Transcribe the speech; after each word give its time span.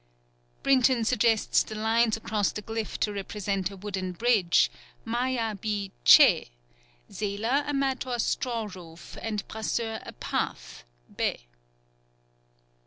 _Brinton 0.63 1.05
suggests 1.05 1.61
the 1.61 1.75
lines 1.75 2.17
across 2.17 2.51
the 2.51 2.63
glyph 2.63 2.97
to 3.01 3.13
represent 3.13 3.69
a 3.69 3.77
"wooden 3.77 4.13
bridge," 4.13 4.71
Maya 5.05 5.53
be 5.53 5.91
che, 6.03 6.47
Seler 7.11 7.63
a 7.67 7.73
mat 7.75 8.07
or 8.07 8.17
straw 8.17 8.67
roof, 8.73 9.15
and 9.21 9.47
Brasseur 9.47 10.01
"a 10.03 10.13
path," 10.13 10.85
be. 11.15 11.47